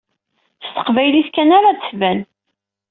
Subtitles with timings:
[0.65, 2.19] S teqbaylit kan ara ad tban.